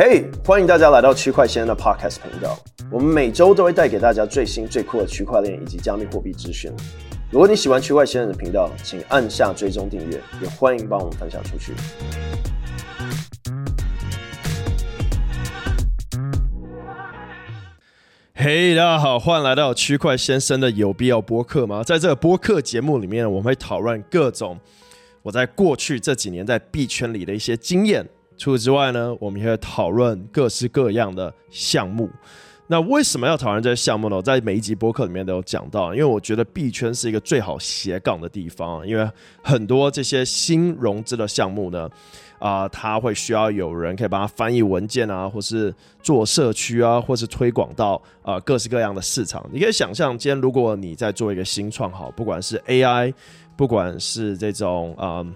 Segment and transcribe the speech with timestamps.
[0.00, 2.56] 嘿，欢迎大家来到区块先生的 Podcast 频道。
[2.88, 6.70] 我们每周都会带给大家最新最酷的区块链以及加密货币资讯。
[7.32, 11.72] 如果你喜欢区块先生的频道，请按下追踪订阅，也欢迎帮我们分享出去。
[18.34, 21.82] 嘿，大家好，欢迎来到区块先生的有必要播客吗？
[21.82, 24.60] 在这个播客节目里面，我们会讨论各种
[25.22, 28.08] 我在过去这几年在币圈里的一些经验。
[28.38, 32.08] 除此之外呢，我们也会讨论各式各样的项目。
[32.70, 34.20] 那为什么要讨论这些项目呢？
[34.20, 39.10] 在每一集播客里面都有讲到，因为我觉得币圈是一个最好斜杠的地方，因为
[39.42, 41.88] 很多这些新融资的项目呢，
[42.38, 49.42] 啊、呃，它会需要有人可以帮他翻译文件啊，或是做社区啊，或是推广到啊、各式各样的市场。
[49.50, 53.14] 你可以想象，今天如果你在做一个新创，好，不管是 AI，
[53.56, 55.26] 不管是这种啊。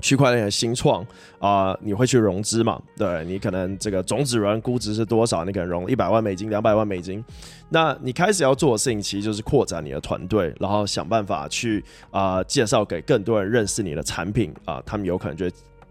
[0.00, 1.06] 区块链的新创
[1.38, 2.80] 啊、你会去融资嘛？
[2.96, 5.44] 对，你可能这个种子轮估值是多少？
[5.44, 7.24] 你可能融一百万美金、两百万美金。
[7.70, 15.46] 那你开始要做的事情，其实就是扩展你的团队，然后想办法去啊、介绍给更多人认识你的产品啊、他们有可能就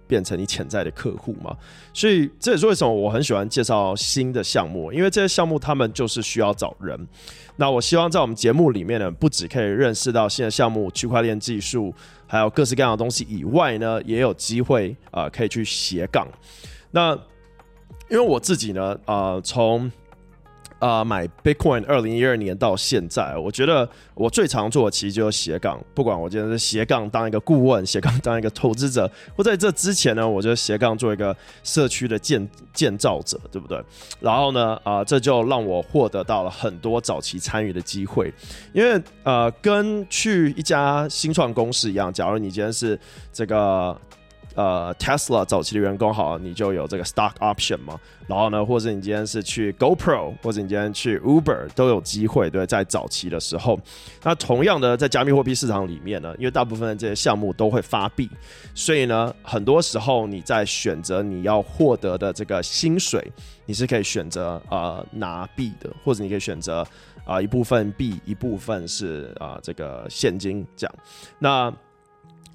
[0.09, 1.55] 变成你潜在的客户嘛。
[1.93, 7.07] 所以这也是为什么我很喜欢介绍新的项目，因为这些项目他们就是需要找人。
[7.55, 11.93] 那我希望在我们节目里面呢，不只可以认识到新的项目、区块链技术，
[12.25, 16.27] 还有各式各样的东西以外呢，也有机会啊、可以去斜杠。
[16.91, 17.13] 那
[18.09, 19.91] 因为我自己呢，啊、从
[20.80, 25.80] 啊、呃，买 Bitcoin 二零一二年到现在，我觉得我最常做的其实就是斜杠。
[25.94, 33.83] 不管我今天是斜杠当一个顾问，斜杠当一个投资者，或在这之前呢，我就斜杠做一个社区的建建造者，对不对？
[34.21, 38.33] 然后呢，啊、这就让我获得到了很多早期参与的机会。
[38.71, 42.97] 因为呃，跟去一家新创公司一样，假如你今天是
[43.33, 43.99] 这个。
[44.55, 47.99] 呃，Tesla 早期的员工好，你就有这个 stock option 嘛。
[48.27, 52.49] 然后呢，或者你今天是去 GoPro，或者你今天去 Uber，都有机会。
[52.49, 53.80] 对，在早期的时候，
[54.23, 58.30] 那同样的，在加密货币市场里面呢，因为大部分的这些项目都会发币，
[58.76, 63.26] 所以呢，很多时候你在选择你要获得的这个薪水，
[63.65, 66.86] 你是可以选择呃拿币的，或者你可以选择
[67.26, 70.95] 啊、一部分币，一部分是啊、这个现金这样。
[71.39, 71.73] 那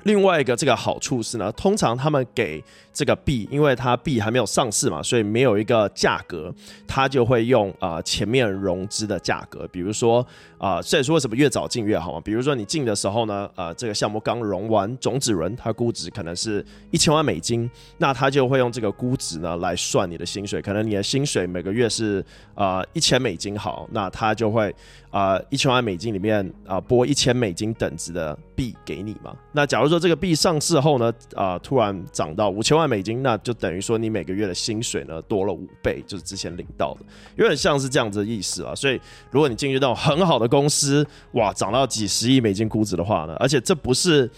[0.04, 6.54] 另外一个这个好处是呢，通常他们给这个币，因为它币还没有上市嘛，所以没有一个价格，
[6.87, 10.25] 他就会用啊、前面融资的价格，比如说
[10.59, 12.20] 啊，这也是为什么越早进越好嘛。
[12.20, 24.72] 比如说你进的时候呢，呃，这个项目刚融完种子轮，它估值可能是一千万美金，那他就会用这个估值呢来算你的薪水，可能你的薪水每个月是啊一千美金好，那他就会
[25.10, 29.34] 啊一千万美金里面啊拨一千美金等值的币给你嘛。
[29.50, 37.06] 那假如说说这个币上市后呢，啊、突然涨到五千万美金，那就等于说你每个月的薪水呢多了五倍，就是之前领到的，
[37.37, 38.75] 有点像是这样子的意思啊。
[38.75, 39.00] 所以
[39.31, 44.28] 如果你进去那种很好的公司，哇，涨到几十亿美金估值的话呢，而且这不是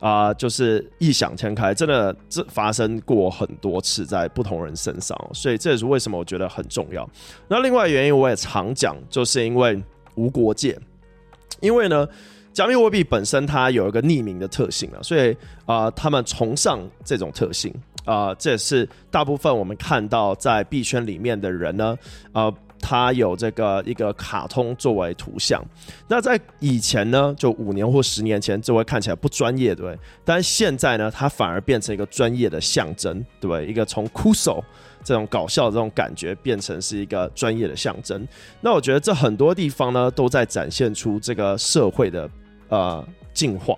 [0.00, 7.08] 啊、就是异想天开，真的这发生过很多次在不同人身上，所以这也是为什么我觉得很重要。
[7.46, 9.80] 那另外原因我也常讲，就是因为
[10.16, 10.76] 无国界，
[11.60, 12.08] 因为呢。
[12.56, 15.36] 加密货币本身它有一个匿名的特性啊，所以
[15.66, 17.70] 啊、他们崇尚这种特性
[18.06, 21.94] 啊、这也是大部分我们看到在币圈里面的人呢，
[22.32, 22.50] 呃，
[22.80, 25.62] 他有这个一个卡通作为图像。
[26.08, 29.98] 那在以前呢，就五年或十年前，这会看起来不专业，对不对？
[30.24, 33.66] 但现在呢，它反而变成一个专业的象征，对不对？
[33.66, 34.64] 一个从酷手。
[35.04, 38.26] 这种搞笑的这种感觉变成是一个专业的象征，
[38.60, 42.28] 那我觉得这很多地方呢都在展现出这个社会的
[42.68, 43.76] 呃进化，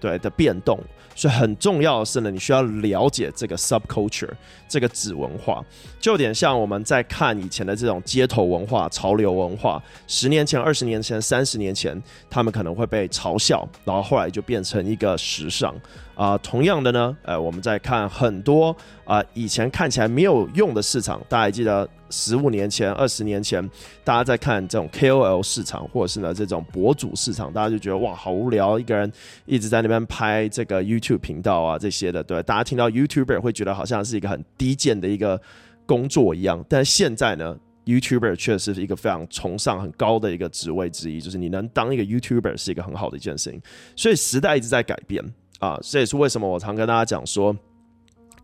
[0.00, 0.78] 对的变动。
[1.16, 4.30] 所以很重要的是呢，你需要了解这个 subculture
[4.68, 5.64] 这个子文化，
[6.00, 9.80] 就有点像我们在看以前的这种街头文化、潮流文化。
[10.08, 15.72] 十年前、二十年前、三十年前，他们可能会被嘲笑，然后后来就变成一个时尚。
[16.16, 23.68] 啊、同样的呢，呃，我们在看很多啊、以前看起来没有用的市场，大家记得十五年前、二十年前，
[24.04, 29.12] 大家在看这种 KOL 市场，或者是呢这种博主市场，大家就觉得哇，好无聊，一个人
[29.46, 35.40] 一直在那边拍这个 YouTube 频道啊这些的，对，大家听到 YouTuber 会觉得好像是一个很低贱的一个
[35.84, 43.60] 工作一样，但现在呢，YouTuber 确实是一个非常崇尚很高的一个职位之一，就是你能当一个 YouTuber 是一个很好的一件事情，
[43.96, 45.24] 所以时代一直在改变。
[45.60, 47.56] 啊，这也是为什么我常跟大家讲说，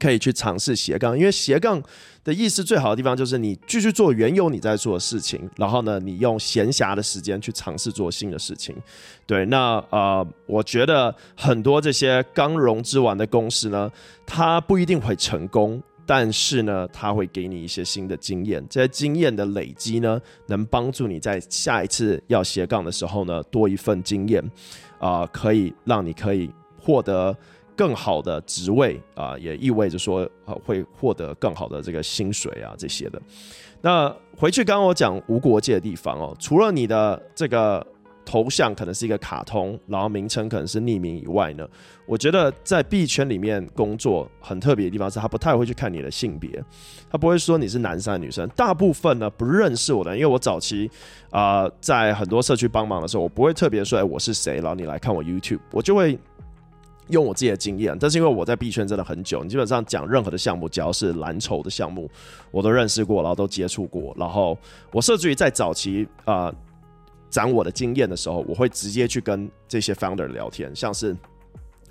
[0.00, 1.80] 可以去尝试斜杠，因为斜杠
[2.24, 8.74] 的意思最好的地方就是你继续做原有你在做的事情，然后呢，你用闲暇的时间去尝试做新的事情。
[9.26, 13.90] 对，那呃，我觉得很多这些刚融资完的公司呢，
[14.26, 15.80] 它不一定会成功。
[16.06, 24.42] 但是呢，他会给你一些新的经验，这些经验的累积呢，能帮助你在下一次要斜杠的时候呢，多一份经验，
[24.98, 27.36] 啊、可以让你可以获得
[27.80, 30.28] 更好的职位啊、也意味着说，
[30.66, 33.18] 会获得更好的这个薪水啊这些的。
[33.80, 37.86] 那回去刚刚我讲无国界的地方哦，除了你的这个。
[38.22, 41.66] 头像可能是一个卡通，然后名称可能是匿名以外呢，
[42.06, 46.62] 我觉得在币圈里面工作很特别的地方是，他不太会去看你的性别，
[47.10, 48.48] 他不会说你是男生女生。
[48.50, 50.88] 大部分呢不认识我的，因为我早期
[51.30, 56.16] 啊、在很多社区帮忙的时候，我不会特别说哎我是谁，然后你来看我 YouTube，我就会
[57.10, 57.96] 用我自己的经验。
[57.98, 62.10] 但是因为我在币圈真的很久，你基本上讲任何的项目，只要是蓝筹的项目，
[62.50, 64.14] 我都认识过，然后都接触过。
[64.18, 64.56] 然后
[64.92, 66.46] 我甚至于在早期啊。
[66.46, 66.54] 呃
[67.30, 71.16] 讲我的经验的时候，我会直接去跟这些 founder 聊天，像是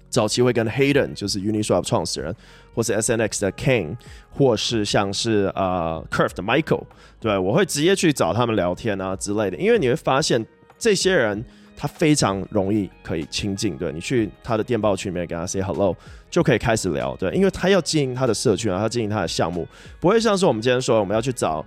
[0.09, 2.35] 早期会跟 Hayden，就是 Uniswap 创始人，
[2.75, 3.95] 或是 SNX 的 King，
[4.31, 6.83] 或是像是呃 Curve 的 Michael，
[7.21, 10.45] 对，我会直接去找他们聊天啊之类的，因为你会发现
[10.77, 11.41] 这些人
[11.79, 15.95] 他非常容易可以亲近，对，你去他的电报群里面跟他 say hello
[16.29, 19.65] 就可以开始聊，对，因为他要经营他的社群啊，他经营他的项目，
[20.01, 21.65] 不会像是我们今天说我们要去找。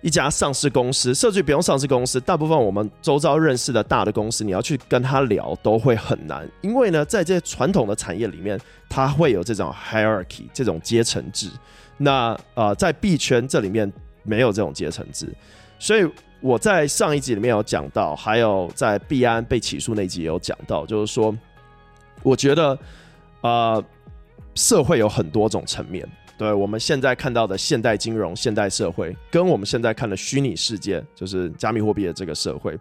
[0.00, 8.56] 一家上市公司，社区不用上市公司，大部分我们周遭认识的大的公司，你要去跟他聊都会很难，因为呢，在这些传统的产业里面，
[8.88, 11.50] 它会有这种 hierarchy 这种阶层制。
[11.96, 13.92] 那呃，在币圈这里面
[14.22, 15.26] 没有这种阶层制，
[15.80, 16.08] 所以
[16.40, 21.36] 我在上一集里面有讲到，还有在币安被起诉那集也有讲到，就是说，
[22.22, 22.78] 我觉得
[23.40, 23.84] 呃，
[24.54, 26.08] 社会有很多种层面。
[26.36, 32.78] 对，我们现在看到的现代金融、现代社会，跟我们现在看的虚拟世界，就是加密货币的这个社会，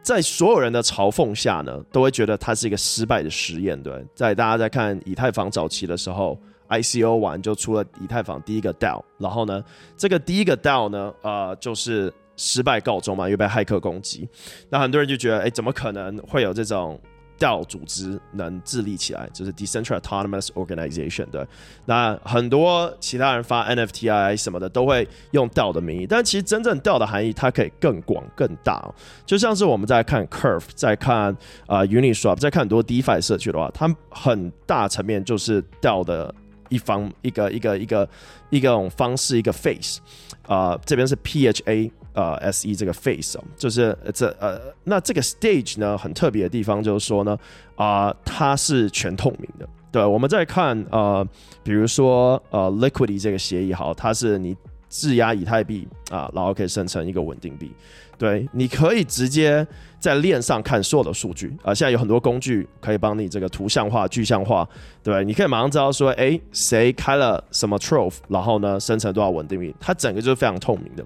[0.00, 3.82] 在所有人的嘲讽下呢，都会觉得它是一个失败的实验。
[3.82, 9.60] 对，在大家在看以太坊早期的时候，ICO 完就出了以太坊第一个 DAO，然后呢，
[9.96, 14.28] 这个第一个 DAO 呢，呃，就是失败告终嘛，又被骇客攻击。
[14.70, 17.00] 那很多人就觉得，哎，怎么可能会有这种
[17.36, 21.26] ？DAO 组织能自立起来，就是 Decentralized Autonomous Organization。
[21.26, 21.44] 对，
[21.84, 28.88] 那很多其他人发 NFTI 什么的都会用 DAO 的名义，但其实真正 DAO 的含义它可以更广更大。
[29.26, 31.32] 就像是我们在看 Curve，在看
[31.66, 36.32] 啊、呃、Uniswap，在看很多 DeFi 社区的话，它很大层面就是 DAO 的
[36.68, 38.08] 一方一个一个一个
[38.50, 39.98] 一个种方式一个 face。
[40.46, 41.90] 啊、呃，这边是 PHA。
[42.14, 47.36] 呃，S E 这个 face 哦，就是这呃，那这个 stage 呢，很特别的地方就是说呢，
[47.76, 49.68] 啊、它是全透明的。
[49.92, 51.26] 对，我们再看呃，
[51.62, 54.56] 比如说呃，Liquity 这个协议，好，它是你
[54.94, 57.72] 质押以太币啊，然后可以生成一个稳定币。
[58.16, 59.66] 对，你可以直接
[59.98, 61.74] 在链上看所有的数据啊。
[61.74, 64.66] 现在有很多工具可以帮你这个图像化、具象化，
[65.02, 71.04] 对，你可以马上知道说，哎，谁开了什么 Trove，然后呢，生成多少稳定币，它整个就是非常透明的。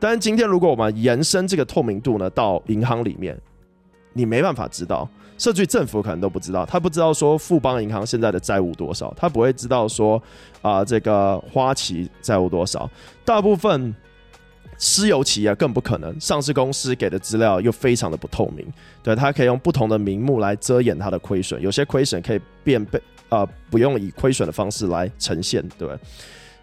[0.00, 3.38] 但是今天如果我们延伸这个透明度呢，到银行里面，
[4.14, 5.06] 你没办法知道，
[5.38, 10.22] 甚至政府可能都不知道，他不知道说富邦银行现在的债务多少，他不会知道说
[10.62, 12.90] 啊、这个花旗债务多少，
[13.24, 13.94] 大部分。
[14.78, 18.66] 私有企业更不可能，上市公司给的资料又非常的不透明，
[19.02, 23.00] 对，他可以用不同的名目来遮掩他的亏损，有些亏损可以变被
[23.30, 25.88] 呃不用以亏损的方式来呈现，对，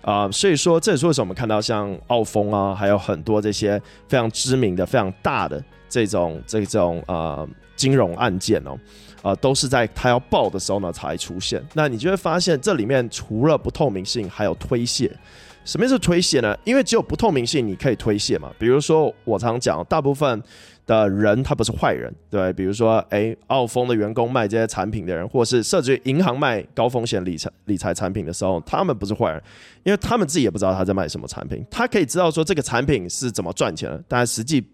[0.03, 7.47] 啊、所以说这也是为什么我们看到像澳丰啊，还有很多这些非常知名的、非常大的这种这种啊、
[7.83, 8.79] 金融案件哦，
[9.21, 15.11] 啊、都是在他要爆的时候呢才出现，那你就会发现这里面除了不透明性，还有推卸。
[15.65, 16.57] 什么是推卸呢？
[16.63, 18.51] 因为只有不透明性，你可以推卸嘛。
[18.57, 20.41] 比如说，我常讲，大部分
[20.85, 22.53] 的人他不是坏人，对。
[22.53, 29.43] 比如说，哎，澳丰的员工卖这些产品的人，或是甚至于银行卖高风险理财理财产品的时候，他们不是坏人，
[29.83, 31.65] 因为他们自己也不知道他在卖什么产品。
[31.69, 34.65] 他可以知道说这个产品是怎么赚钱的，但实际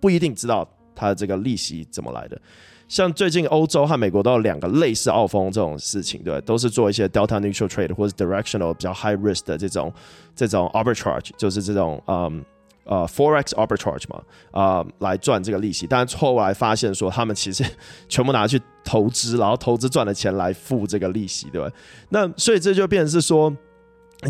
[0.00, 0.66] 不一定知道
[1.00, 2.38] 他的这个利息怎么来的。
[2.86, 9.92] 像最近欧洲和美国都有两个类似澳丰这种事情，对，都是做一些 delta neutral trade 或者 directional 比较 high risk 的这种
[10.34, 12.44] 这种 arbitrage，就是这种嗯
[12.84, 15.86] 呃 forex arbitrage 嘛，啊、呃、来赚这个利息。
[15.86, 17.64] 但是后来发现说他们其实
[18.08, 21.70] 全部拿去投资，然后投资赚的钱来付这个利息，对吧？
[22.08, 23.56] 那所以这就变成是说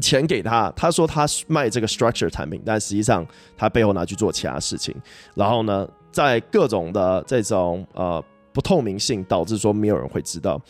[0.03, 4.95] 钱给他，他说他卖这个 structure 产品，但实际上他背后拿去做其他事情。
[5.35, 8.23] 然后呢，在各种的这种呃。
[8.53, 10.61] 不透明性导致说没有人会知道，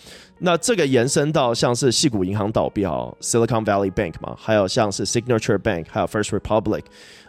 [0.40, 6.82] 那这个延伸到像是矽谷银行倒闭哈，Silicon Valley Bank 嘛，还有像是 Signature Bank，还有 First Republic，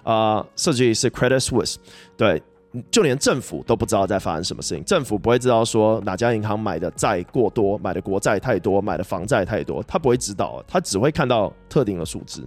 [0.04, 1.78] 啊、呃，甚至是 Credit Suisse，
[2.18, 2.44] 对，
[2.92, 12.46] 就连政府都不知道在发生什么事情，政府不会知道说哪家银行买的债过多，买的国债太多，买的房债太多，他不会知道，他只会看到特定的数字。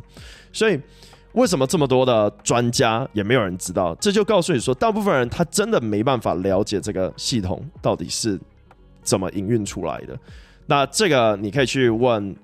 [0.53, 0.79] 所以，
[1.35, 3.95] 为什么这么多的专家也没有人知道？
[3.97, 8.41] 这就告诉你说，大部分人他真的没办法了解这个系统到底是
[9.03, 10.19] 怎么营运出来的。
[10.67, 12.35] 那这个你可以去问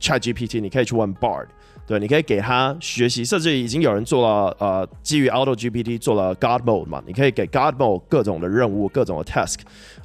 [0.00, 1.46] ChatGPT，你可以去问 Bard。
[1.86, 9.56] 对，你可以给他学习，甚至已经有人做了，呃，基于 Auto GPT 做了 God Mode 嘛，你可以给 God Mode 各种的任务、各种的 task，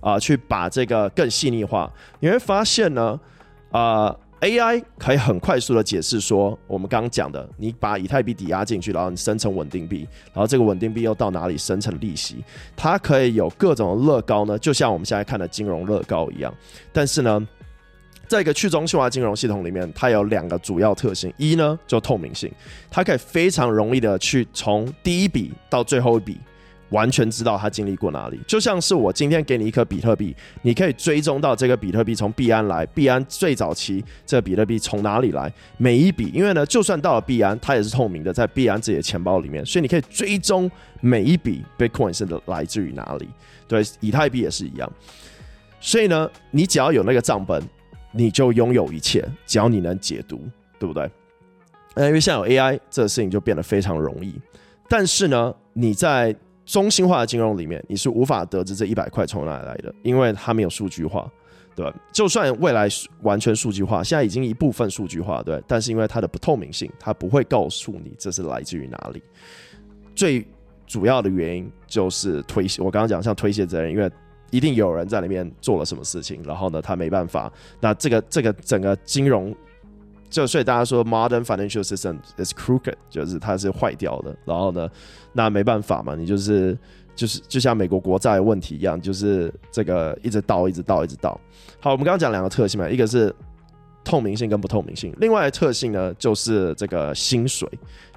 [0.02, 1.92] 啊、去把这个更细腻化。
[2.20, 3.20] 你会发现呢，
[3.70, 12.44] 啊、，AI 可以很快速的解释说，我们刚刚讲的，你把以太币抵押进去，然后你生成稳定币，然后这个稳定币又到哪里生成利息，
[12.76, 16.54] 它可以有各种的乐高呢，就像我们现在看的金融乐高一样，
[16.94, 17.48] 但是呢。
[18.28, 22.52] 在一个去中心化金融系统里面，它有两个主要特性：一呢，就透明性，
[22.90, 26.40] 它可以非常容易的去从第一笔到最后一笔，
[26.90, 28.40] 完全知道它经历过哪里。
[28.48, 40.70] 就像是我今天给你一颗比特币，你可以追踪到这个比特币从币安来，币安最早期这个比特币从哪里来，每一笔，因为呢，就算到了币安，它也是透明的，在币安自己的钱包里面，所以你可以追踪
[41.02, 43.28] 每一笔 Bitcoin 是来自于哪里。
[43.68, 44.92] 对，以太币也是一样。
[45.80, 47.62] 所以呢，你只要有那个账本。
[48.18, 50.40] 你就拥有一切，只要你能解读，
[50.80, 51.04] 对不对？
[51.98, 54.34] 因为现在有 AI，这个事情就变得非常容易。
[54.88, 56.34] 但是呢，你在
[56.66, 61.32] 中心化的金融里面，你是无法得知这一百块从哪来的，因为它没有数据化，
[61.76, 61.96] 对吧？
[62.12, 62.88] 就算未来
[63.22, 69.22] 完全数据化，现在已经一部分数据化，对，但是因为它的不透明性，它不会告诉你这是来自于哪里。
[70.16, 70.46] 最
[70.88, 74.12] 主要的原因就是推卸，我刚刚讲像推卸责任，因为。
[74.52, 77.52] 一定有人在里面做了什么事情，然后呢，他没办法。
[77.82, 79.54] 那这个这个整个金融，
[80.36, 84.36] 就所以大家说 modern financial system is crooked，就是它是坏掉的。
[84.44, 84.90] 然后呢，
[85.32, 86.78] 那没办法嘛，你就是
[87.16, 91.40] 就是就像美国国债问题一样，就是这个一直倒，一直倒，一直倒。
[91.80, 93.34] 好，我们刚刚讲两个特性嘛，一个是
[94.04, 97.70] 透明性跟不透明性，另外的特性呢，就是这个薪水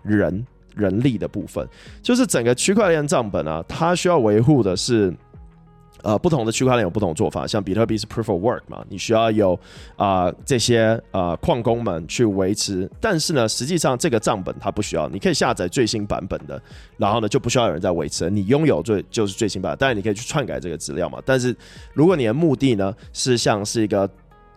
[0.03, 0.45] 人
[0.75, 1.65] 人力的部分，
[2.03, 5.15] 就是整个区块链账本啊，它需要维护的是。
[6.03, 9.59] 呃，不同的区块链有不同的做法，像比特币是 Proof of Work 嘛，你需要有
[9.97, 16.61] 啊、这些呃矿工们去维持，但是呢，实际上这个账本它不需要，你可以下载最新版本的，
[16.97, 21.55] 然后呢就不需要有人在维持，你拥有最就是最新版，当然你可以去篡改这个资料嘛，但是
[21.93, 24.03] 如果你的目的呢是像是一个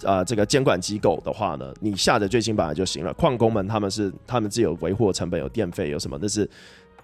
[0.03, 6.47] 啊、呃、这个监管机构的话呢，你下载最新版就行了，矿工们他们是他们自有维护成本，有电费，有什么那是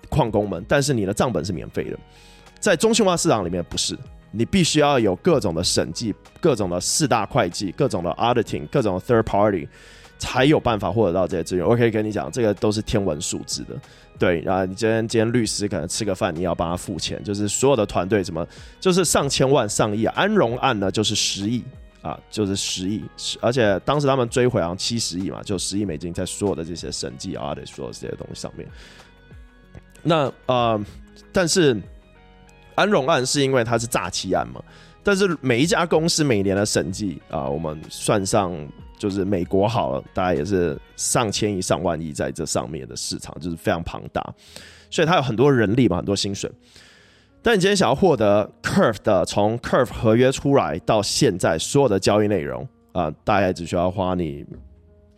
[0.10, 1.98] 矿工们，但是你的账本是免费的，
[2.60, 3.98] 在中心化市场里面不是。
[4.38, 9.68] 你必须要有各种的审计、各种的四大会计、各种的 auditing、各种的 third party，
[10.20, 11.66] 才有办法获得到这些资源。
[11.66, 13.70] 我可以跟你讲，这个都是天文数字的。
[14.20, 18.48] 对，然后你今天今天律师可能吃个饭，你要帮他付钱，就是所有的团队什么，
[18.80, 20.14] 就是上千万、上亿啊。
[20.16, 21.64] 安荣案呢，就是十亿
[22.04, 23.04] 啊，就是十亿，
[23.42, 28.68] 而且当时他们追回好像七十亿嘛，就十亿美金在所有的这些审计 audit 所有这些东西上面。
[30.04, 30.80] 那呃，
[31.32, 31.76] 但是。
[32.78, 34.62] 安荣案是因为它是诈欺案嘛，
[35.02, 38.56] 但是每一家公司每年的审计啊，我们算上
[39.00, 44.22] 就是美国好了，大概也是上千亿、上万亿在这上面的市场，就是非常庞大，
[44.92, 46.52] 所以它有很多人力嘛，很多薪水。
[47.42, 54.46] 但你今天想要获得 Curve 的从 Curve 合约出来到现在所有的交易内容啊，大概只需要花你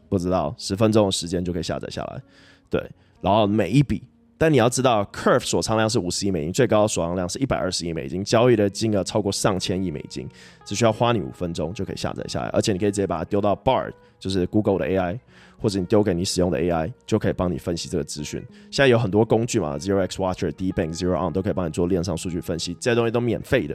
[0.08, 2.22] 不知道十分钟的时间就可以下载下来，
[2.70, 2.82] 对，
[3.20, 4.02] 然后每一笔。
[4.40, 10.26] 但你要知道，Curve 锁仓量是五十亿美金，最高的锁仓量是一百二十亿美金，交易的金额超过上千亿美金，
[10.64, 15.20] 只需要花你五分钟就可以下载下来，而且你可以直接把它丢到 Bard，就是 Google 的 AI，
[15.60, 18.42] 或者你丢给你使用的 AI，就可以帮你分析这个资讯。
[18.72, 23.74] 现在有很多工具嘛，Zero X Watcher、DeBank、Zero On 都可以帮你做链上数据分析，这些东西都免费的，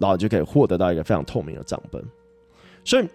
[0.00, 2.04] 然后你就可以获得到一个非常透明的账本，
[2.84, 3.08] 所以。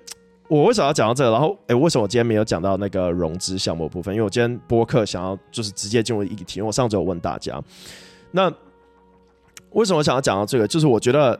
[0.48, 1.32] 我为什么要讲到这个？
[1.32, 4.14] 然后，诶、欸，为什么我今天没有讲到那个融资项目部分？
[4.14, 6.60] 因为我今天播客想要就是直接进入议题。
[6.60, 7.60] 因为我上周有问大家，
[8.32, 8.52] 那
[9.72, 10.68] 为什么想要讲到这个？
[10.68, 11.40] 就是我觉得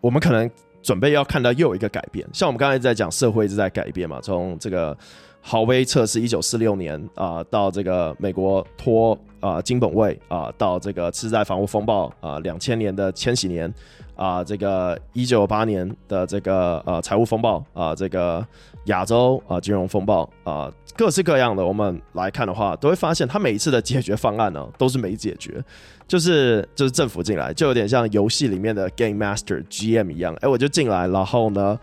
[0.00, 0.50] 我们可能
[0.82, 2.26] 准备要看到又一个改变。
[2.32, 4.96] 像我们刚才在讲，社会一直在改变嘛，从这个
[5.40, 13.72] 豪威测试一九四六年啊、到这个美国脱啊金本位啊、到这个次贷房屋风暴啊，两、千年的千禧年。
[14.16, 18.46] 啊、这个一九八年的这个呃财务风暴啊、这个
[18.84, 25.60] 亚洲啊、金融风暴啊、各式各样的，我们来看的话，都会发现它每一次的解决方案呢，都是没解决，
[26.06, 31.76] 就是就是政府进来，就有点像游戏里面的 Game Master GM 一样，哎，我就进来，然后呢，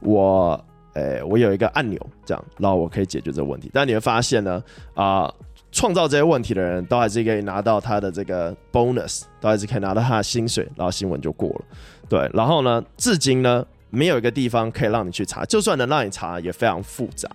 [0.00, 0.60] 我
[0.94, 4.60] 哎我有一个按钮，这样，然后我可以解决这个问题，但你会发现呢，
[4.94, 5.32] 啊、
[5.76, 11.64] 创造这些问题的人都还是可以拿到他的这个 bonus，都还是可以拿到他的薪水，然后新闻就过了。
[12.08, 17.28] 对，然后呢，至今呢，没有一个地方可以让你去查，就算能让你查，也非常复杂。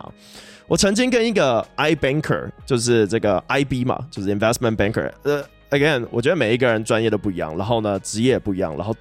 [0.68, 5.12] 我曾经跟一个 I banker，就是这个 IB 嘛，就是 investment banker。
[5.22, 8.96] 呃，again，我觉得每一个人专业都不一样，然后呢，职业也不一样，然后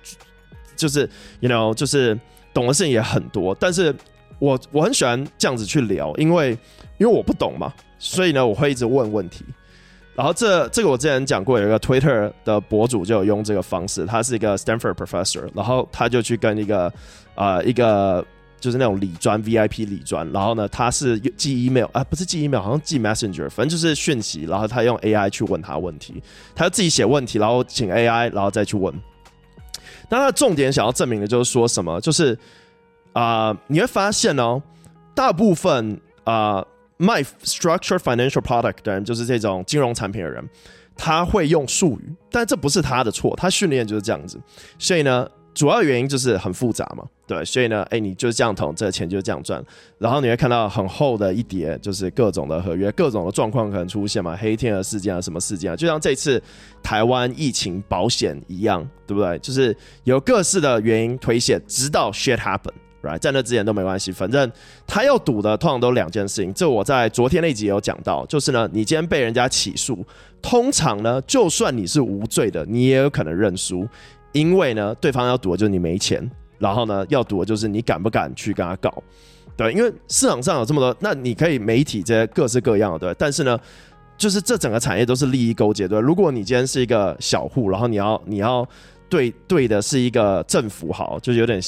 [0.76, 1.08] 就是
[1.40, 2.18] you know，就是
[2.52, 3.56] 懂的事情也很多。
[3.58, 3.94] 但是
[4.38, 6.50] 我我很喜欢这样子去聊，因为
[6.98, 9.44] 因为我不懂嘛，所以呢，我会一直问问题。
[10.16, 16.86] 然后这这个我之前讲过，有一个 Twitter 的博主就有用这个方式，他是一个 Stanford professor，然后他就去跟一个
[17.36, 18.26] 啊、呃、一个。
[18.60, 26.22] 就是那种理专 VIP 理专，然后呢，他是寄 email 啊，不是寄 email，好像寄 Messenger，反正就是讯息，然后他用 AI 去问他问题，
[26.54, 28.94] 他自己写问题，然后请 AI，然后再去问。
[30.10, 31.98] 那他重点想要证明的就是说什么？
[32.02, 32.38] 就是
[33.14, 34.62] 啊、你会发现哦，
[35.14, 36.62] 大部分啊、
[37.00, 40.46] 卖 structured financial product 的人，就是这种金融产品的人，
[40.94, 44.38] 他会用术语，但这不是他的错，他训练就是这样子，
[44.78, 45.28] 所以呢。
[45.52, 49.62] 主要原因就是很复杂嘛，对，所以呢，哎，你就是这样投，这个钱就这样赚，
[49.98, 56.40] 然后你会看到很厚的一叠，就是各种的合约，各种的状况可能出现嘛，黑天鹅事件啊，什么事件啊，就像这次
[56.84, 59.36] 台湾疫情保险一样，对不对？
[59.40, 62.70] 就是有各式的原因推卸，直到 shit happen
[63.02, 64.52] Right，在那之前都没关系，反正
[64.86, 70.04] 他要赌的通常都两件事情，这我在昨天那集有讲到，就是呢，你今天被人家起诉，
[70.42, 73.88] 通常呢，就算你是无罪的，你也有可能认输。
[74.32, 79.02] 因为呢，对方要赌的就是你没钱，然后呢，要赌的就是你敢不敢去跟他搞，
[79.56, 83.58] 对，因为市场上有这么多，那你可以媒体这些各式各样的，对，但是呢，
[84.18, 85.98] 就是这整个产业都是利益勾结，对。
[85.98, 88.68] 如果你今天是一个小户，然后你要你要
[89.08, 91.58] 对对的是一个政府，好，就有点。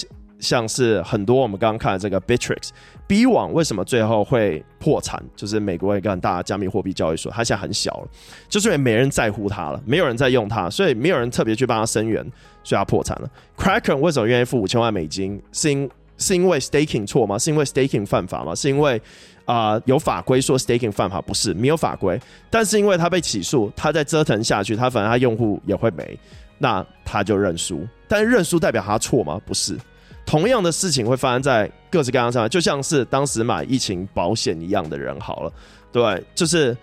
[0.43, 5.23] 像是很多我们刚刚看的这个 Bittrex，B 网为什么最后会破产？
[5.37, 8.09] 就是美国一个很大的加密货币交易所，它现在很小了，
[8.49, 12.21] 就是因为没人在乎它了，没有人在用它，所以没有人特别去帮它声援，
[12.65, 13.31] 所以它破产了。
[13.57, 15.41] Kraken 为什么愿意付五千万美金？
[15.53, 17.39] 是因是因为 staking 错吗？
[17.39, 18.55] 是因为 staking 犯法吗？
[18.55, 19.01] 是因为
[19.45, 21.21] 啊、有法规说 staking 犯法？
[21.21, 26.19] 不是，没有法规，但是因为他被起诉，他再折腾下去，他反正他用户也会没，
[26.59, 27.87] 那他就认输。
[28.09, 29.41] 但是认输代表他错吗？
[29.47, 29.77] 不是。
[30.25, 35.53] 同样的事情会发生在各式各样上面，就像是当时买疫情保险一样的人好了，
[35.93, 36.77] 对，就是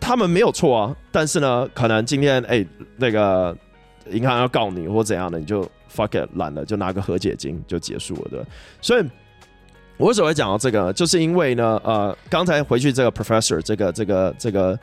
[0.00, 3.56] 他们没有错啊，但是呢，可能今天哎、那个
[4.10, 5.62] 银行要告你或怎样的，你就
[5.94, 8.40] fuck it 懒了，就拿个和解金就结束了，对。
[8.80, 9.04] 所以
[9.96, 10.92] 我为什么会讲到这个？
[10.92, 14.78] 就是因为呢，呃，刚才回去这个 professor 这个这个这个。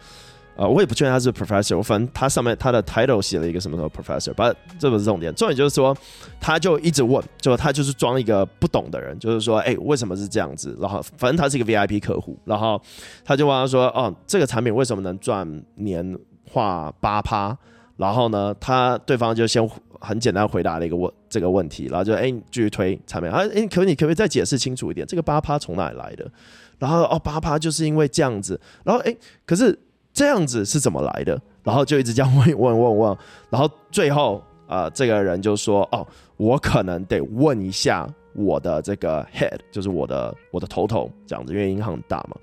[0.55, 5.97] 呃，我也不确定他是 professor，我反正他上面他的 title 写了一个什么什么 professor，but 这不是重点，重点就是说，
[6.39, 10.77] 他就一直问，就他就是装一个不懂的人，就是说，哎、为什么是这样子？
[10.79, 12.79] 然后反正他是一个 VIP 客户，然后
[13.25, 16.15] 他就问他说，哦，这个产品为什么能赚年
[16.47, 17.57] 化八趴？
[17.97, 19.67] 然后呢，他对方就先
[20.01, 25.07] 很简单回答了一个问这个问题，然后就哎继续推产品，啊，哎，可你可不可以再解释清楚一点？
[25.07, 26.31] 这个八趴从哪里来的？
[26.77, 29.75] 然后哦，八趴就是因为这样子，然后哎，可是。
[30.13, 31.41] 这样子是怎么来的？
[31.63, 33.17] 然后就一直这样问问问问，
[33.49, 36.05] 然后最后啊、呃，这个人就说：“哦，
[36.37, 42.35] 我可能得问一下我的这个 head，就是我的我的头头这样子，因为银行很大嘛。”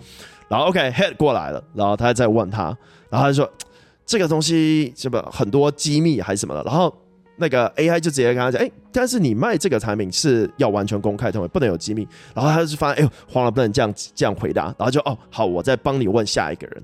[0.48, 2.76] 然后 OK head 过来了，然后他再问他，
[3.09, 3.48] 然后他就说
[4.04, 6.92] ：“这个东西是不很多机密还是什么的？”然后
[7.37, 16.83] 那个 AI 就直接跟他讲：“哎，但是你卖这个产品是要完全公开透明，不能有机密。”然后他就发现：“哎呦，慌了，不能这样这样回答。”然后就：“哦，好，我再帮你问下一个人。”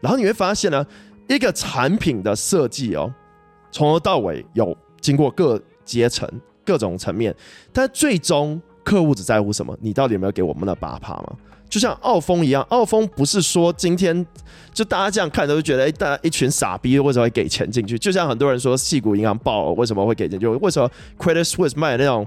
[0.00, 0.86] 然后你会发现呢，
[1.28, 3.12] 一个产品的设计哦，
[3.70, 6.28] 从头到尾有经过各阶层、
[6.64, 7.34] 各种层面，
[7.72, 9.76] 但最终客户只在乎什么？
[9.80, 11.32] 你到底有没有给我们的八趴吗？
[11.68, 14.26] 就像澳丰一样，澳丰不是说今天
[14.72, 17.98] 就大家这样看都觉得，哎，大家一群傻逼为什么会给钱进去？
[17.98, 20.38] 就像很多人说，矽谷银行爆了为什么会给钱？
[20.38, 22.26] 就为什么 Credit Suisse 卖那种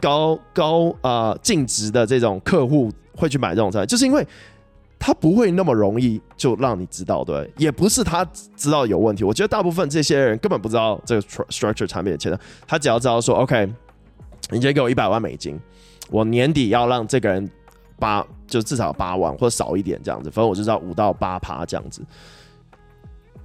[0.00, 3.86] 高高啊净值的这种客户会去买这种产品？
[3.88, 4.26] 就是因为。
[4.98, 8.24] 他不会那么容易就让你知道，对，也不是他
[8.56, 9.22] 知道有问题。
[9.24, 13.66] 我觉得大部分这些人根本不知道这个 structure 产品的钱，他只要知道说，OK，
[14.50, 15.58] 你今天给我一百万美金，
[16.10, 17.48] 我年底要让这个人
[17.98, 22.02] 八，就至少八万或少一点这样子，反正我就知道五到八趴这样子。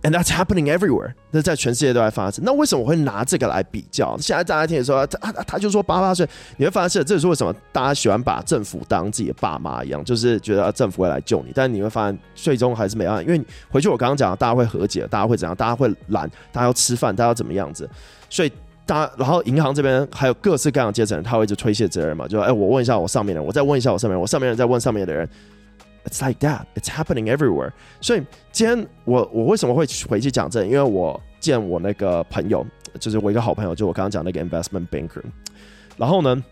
[0.03, 2.43] And that's happening everywhere，那在全世界都在发生。
[2.43, 4.17] 那为什么我会拿这个来比较？
[4.17, 11.53] 现在大家听的时候，他他就说八八岁，你会发现这也是为什么大家喜欢把政府当自己的爸妈一样，就是觉得政府会来救你。
[11.55, 15.55] 但是你会发现，最终还是没办法，因为回去我刚刚讲，大家会和解，大家会怎样？
[15.55, 17.89] 大家会懒，大家要吃饭，大家要怎么样子？
[18.29, 18.51] 所以
[18.85, 22.27] 大家，然后银行这边还有各式各样的阶层，他会一直推卸责任嘛？
[22.27, 25.29] 就说，哎，我问一下我上面的人，我再问一下我上面人，我上面人再问上面的人。
[26.05, 26.65] It's like that.
[26.75, 27.71] It's happening everywhere.
[28.01, 30.65] 所以今天我我为什么会回去讲这？
[30.65, 32.65] 因为我见我那个朋友，
[32.99, 35.21] 就是我一个好朋友，就我刚刚讲那个 investment banker。
[35.97, 36.43] 然后呢，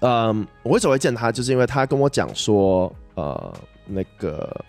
[0.00, 1.32] 嗯，我为什么会见他？
[1.32, 3.52] 就是因为他跟我讲说，呃，
[3.86, 4.64] 那个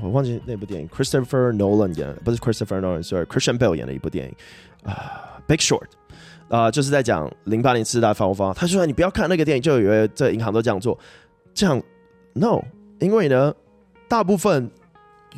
[0.00, 4.34] 我忘记那部电影，Christopher Nolan 演的，不是 Christopher Nolan，是 Christian Bale 演的一部电影
[4.84, 5.86] 啊，，Big Short。
[6.48, 8.54] 啊、就是在讲零八年次贷风暴。
[8.54, 10.96] 他说：“你不要看那个电影，就以为这银行都这样做。
[11.52, 11.82] 这样
[12.34, 12.62] ，no，
[12.98, 13.54] 因为呢，
[14.08, 14.70] 大部分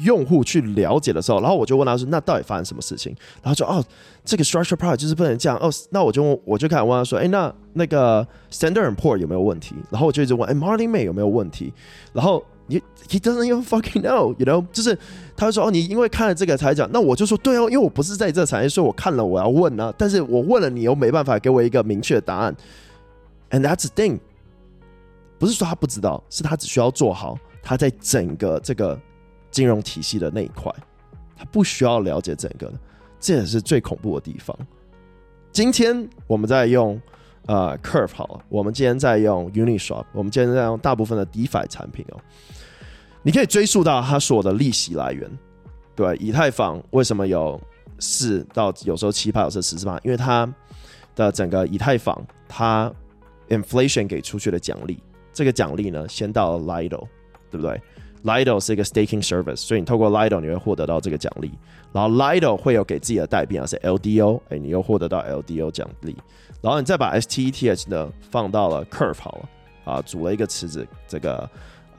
[0.01, 3.85] 用户去了解的时候，然后我就问他说：‘那到底发生什么事情？’然后说：‘哦，
[4.25, 11.73] 这个 structure part 就是不能这样。’哦，那我就我就开始问他说：‘哎，那那个 Standard and port 有没有问题？’然后我就一直问：‘哎，Martin May 有没有问题？’
[12.13, 14.95] 然后。”你 he doesn't even fucking know, you know，就是
[15.35, 22.55] 他会说哦，你因为看了这个才讲，那我就说对哦，因为我不是在这个产业，所以我看了我要问、啊，但是我问了你又没办法给我一个明确的答案
[23.53, 24.19] ，and that's the thing，
[25.39, 28.99] 不是说他不知道，是他只需要做好他在整个这个
[29.51, 30.73] 金融体系的那一块，
[31.37, 32.79] 他不需要了解整个的，
[33.21, 34.57] 这也是最恐怖的地方。
[35.53, 36.99] 今天我们在用。
[37.47, 42.21] 呃、Curve 好了，我们今天在用 Uniswap，我们今天在用大部分的 DeFi 产品哦。
[43.23, 45.31] 你可以追溯到它所有的利息来源，
[45.97, 47.59] 对，以太坊为什么有
[47.99, 49.99] 四到有时候七八，有时候十四八？
[50.05, 50.47] 因为它
[51.15, 52.93] 的整个以太坊，它
[53.49, 55.03] inflation 给出去的奖励，
[55.33, 57.07] 这个奖励呢，先到 Lido，
[57.51, 57.81] 对不对
[58.25, 61.53] ？Lido 是一个 staking service，所以你透过 Lido 你会获得到这个奖励，
[61.93, 66.17] 然后 Lido 会有给自己的代币啊，是 LDO，哎，你又获得到 LDO 奖励。
[66.61, 69.49] 然后你再把 STETH 呢放到了 Curve 好了
[69.85, 71.49] 啊，组了一个池子，这个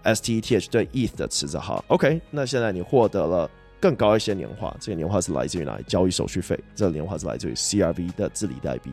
[0.04, 5.84] STETH 对 ETH 的池子好，OK，那现在你获得了更高一些年化，这个年化是来自于哪里？
[5.88, 8.92] 交易手续费，这个年化是来自于 CRV 的治理代币。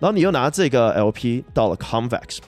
[0.00, 2.38] 然后你又拿这个 LP 到了 Convex，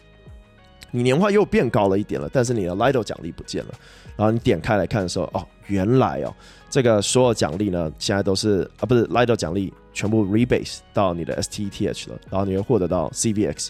[0.97, 3.75] 你年化又变高了一点了，但是你的 Lido 奖励不见了。
[4.17, 6.35] 然后你点开来看的时候，哦，原来哦，
[6.71, 9.73] 这个所有奖励呢，现在都是啊，不是 Lido 奖励。
[9.93, 13.69] 全部 rebase 到你的 STETH 了，然后你会获得到 CVX，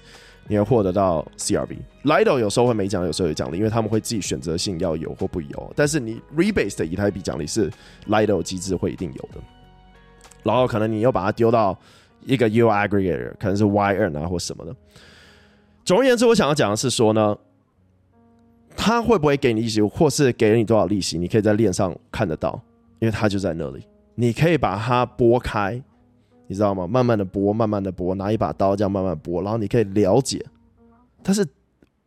[0.48, 1.76] 你会获得到 CRV。
[2.02, 5.72] Lido 有时候会没奖，有时候有奖励，因为他们会自己选择性要有或不有。
[5.76, 7.70] 但是你 rebase 的以太币奖励是
[8.08, 9.40] Lido 机制会一定有的。
[10.42, 11.78] 然后可能你又把它丢到
[12.24, 14.74] 一个 U aggregator，可能是 YN 啊或什么的。
[15.86, 17.38] 总而言之，我想要讲的是说呢，
[18.76, 22.60] 他会不会给你利息，或是给了你多少利息，你可以在链上看得到，
[22.98, 25.80] 因为它就在那里，你可以把它拨开。
[26.48, 26.86] 你知道吗？
[26.86, 30.44] 慢慢的剥，慢慢的剥，拿一把刀这样慢慢剥，然后你可以了解。
[31.22, 31.46] 但是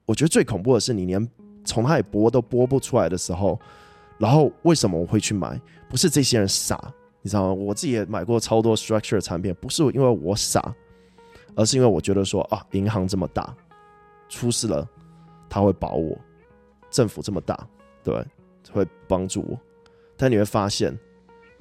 [0.06, 1.30] 我觉得最恐怖的是，你连
[1.64, 3.60] 从哪里剥都剥不出来的时候，
[4.18, 5.60] 然后为什么我会去买？
[5.90, 6.78] 不是这些人傻，
[7.22, 7.54] 你知道吗？
[7.54, 10.74] 我自己也买过超多 structure 的产品，不是因为我傻，
[11.56, 13.54] 而是因为我觉得说啊，银行这么大，
[14.30, 14.88] 出事了
[15.50, 16.18] 他会保我，
[16.90, 17.68] 政府这么大，
[18.04, 18.24] 对，
[18.72, 19.60] 会帮助我。
[20.16, 20.98] 但你会发现，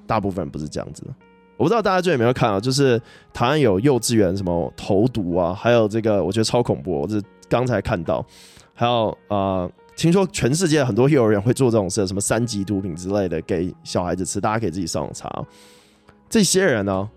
[0.07, 1.15] 大部分人不是这样子的。
[1.57, 2.61] 我不知道大家最近有没有看啊？
[2.61, 3.01] 就是
[3.33, 6.93] 台湾有幼稚园什么投毒啊，还有这个我觉得超恐怖。
[7.01, 8.25] 我是刚才看到，
[8.75, 15.45] 还有呃，听说全世界很多幼儿园会做这种事，什么三级毒品之类的给小孩子吃，大家可以自己上网查。
[16.29, 17.11] 这些人呢，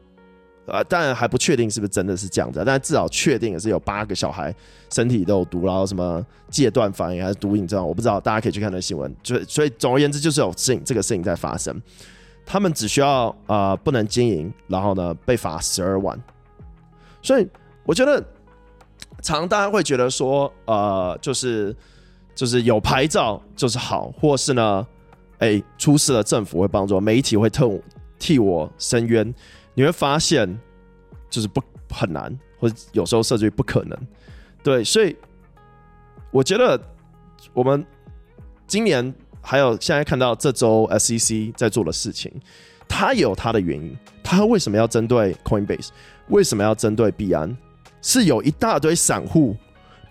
[0.66, 4.54] 呃当然还不确定是不是真的是这样子，但至少确定也是有八个小孩
[4.92, 9.14] 身体都有毒，然后什么戒断反应还是毒瘾这样，我不知道，大家可以去看那新闻。
[9.24, 11.82] 所以所以总而言之，就是有事情这个事情在发生。
[12.46, 16.20] 他们只需要、呃，不能经营，然后呢被罚十二万。
[17.22, 17.48] 所以
[17.86, 18.20] 我觉得，
[19.22, 21.74] 常常大家会觉得说，呃，就是
[22.36, 24.86] 就是有牌照就是好，或是呢，
[25.38, 27.82] 哎，出事了政府会帮助，媒体会替
[28.20, 29.34] 替我伸冤。
[29.74, 30.60] 你会发现，
[31.30, 33.98] 就是不很难，或者有时候甚至于不可能。
[34.64, 35.16] 对，所以
[36.32, 36.80] 我觉得
[37.54, 37.86] 我们
[38.68, 39.14] 今年。
[39.44, 42.32] 还有现在看到这周 SEC 在做的事情，
[42.88, 43.98] 它有它的原因。
[44.24, 45.88] 它为什么要针对 Coinbase？
[46.28, 47.58] 为什么要针对币安？
[48.04, 49.58] 是有一大堆散户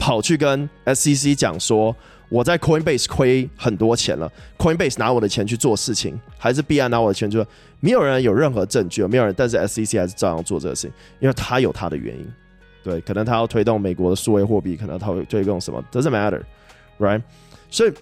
[0.00, 1.94] 跑去跟 SEC 讲说，
[2.30, 7.46] 我在 Coinbase 亏很多钱了，Coinbase 拿我的钱去做事情，还是币安拿我的钱去做？
[7.80, 12.26] 没有人有任何证据，没有人，但是 SEC 还是照样做这个事情，因为它有它的原因。
[12.82, 17.20] 对，可能他要推动美国的数位货币，可能他会推动什么？Doesn't matter，right？
[17.68, 17.92] 所以。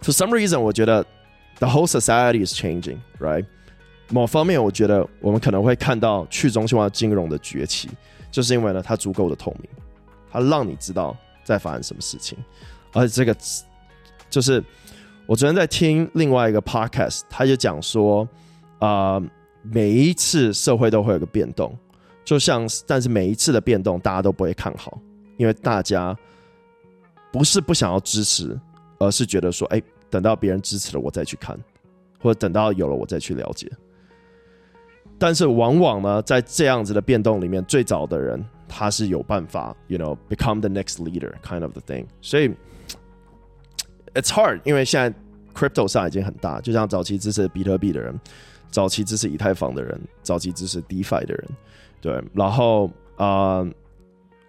[0.00, 1.04] For some reason，我觉得
[1.58, 3.44] the whole society is changing, right？
[4.10, 7.90] 某方面，我觉得我们可能会看到去中心化金融的崛起，
[8.30, 9.68] 就是因为呢，它足够的透明，
[10.30, 12.38] 它让你知道在发生什么事情。
[12.92, 13.36] 而且这个
[14.30, 14.62] 就是
[15.26, 18.28] 我昨天在听另外一个 podcast，他就讲说，
[18.78, 19.20] 啊、
[19.62, 21.76] 每一次社会都会有个变动，
[22.24, 24.98] 就像但是每一次的变动大家都不会看好，
[25.36, 26.16] 因为大家
[27.32, 28.58] 不是不想要支持。
[29.00, 31.56] 而是觉得说，哎，等到别人支持了我再去看，
[32.20, 33.70] 或者等到有了我再去了解。
[35.20, 42.06] 但是往往呢，在这样子的变动里面，最早的人他是有办法，you know, become the next leader kind of the thing。
[42.20, 42.52] 所以
[44.18, 45.18] it's hard，因为现在
[45.54, 48.18] crypto 上已经很大，就像早期支持比特币的人，
[48.70, 51.48] 早期支持以太坊的人，早期支持 DeFi 的人，
[52.00, 52.22] 对。
[52.32, 53.66] 然后啊、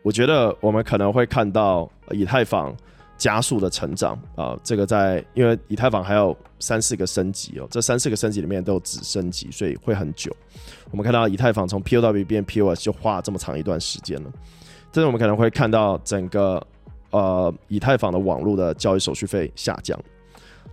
[0.03, 2.75] 我觉得我们可能会看到以太坊。
[3.19, 10.33] 加速的成长啊，这个在因为以太坊还有三四个升级哦，这三四个升级里面都有子升级，所以会很久。
[10.89, 14.31] 我们看到以太坊从 POW 变 POS 就花了这么长一段时间了，
[14.89, 16.65] 这是我们可能会看到整个
[17.11, 19.99] 呃以太坊的网络的交易手续费下降，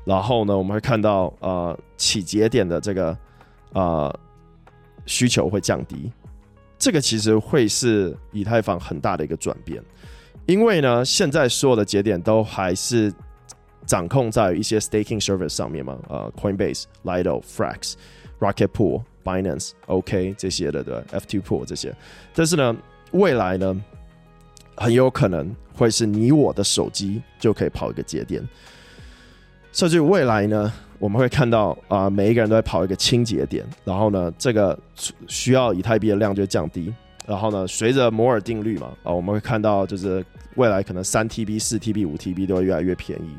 [0.04, 3.16] 然后呢，我们会看到呃起节点的这个
[3.72, 4.20] 呃
[5.06, 6.10] 需求会降低，
[6.78, 9.82] 这个其实会是以太坊很大的一个转变。
[10.46, 13.12] 因为呢，现在所有的节点都还是
[13.84, 17.94] 掌控在一些 staking service 上面嘛，呃，Coinbase、Lido、Frax、
[18.38, 21.92] Rocket Pool、Binance、OK 这些的，对，F2 Pool 这些。
[22.32, 22.76] 但是呢，
[23.10, 23.84] 未来呢，
[24.76, 28.46] 很有可能会是你我的手机就可以跑一个节点。
[29.72, 34.78] 甚至未来呢，我们会看到啊、每一个人都在跑一个轻节点，然后呢，这个
[35.26, 36.94] 需要以太币的量就降低。
[37.26, 43.34] 然后呢，随着摩尔定律嘛，啊，我们会看到就是未来可能三 TB、四 TB、五 TB 都会越来越便宜。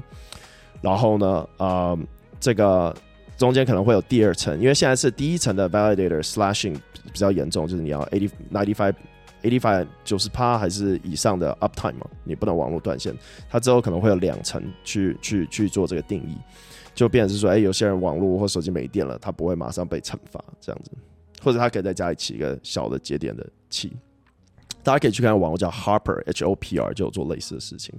[0.82, 1.98] 然后呢，啊、
[2.40, 2.96] 这个
[3.38, 6.76] 中间可能会有第二层，因为现在是第一层的 validator slashing
[7.12, 8.94] 比较严重，就是你要 eighty ninety five
[9.48, 13.14] eighty five 九十趴还是以上的 uptime 嘛，你不能网络断线。
[13.50, 16.36] 它之后可能会有两层去去去做这个定义，
[16.94, 20.92] 就变成是说，哎，有些人网络或手机没电了，他不会马上被惩罚这样子。
[21.42, 23.96] 或者他可以在家里起一个小的节点的器，
[24.82, 27.94] 大家可以去看网络叫 Harper H O P R 就有做类似的事情。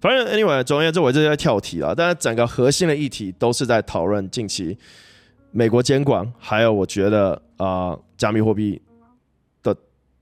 [0.00, 1.94] 反正 anyway，总而言之，我这是在跳题了。
[1.94, 4.78] 但是整个核心的议题都是在讨论近期
[5.50, 8.80] 美国监管，还有我觉得啊、加密货币，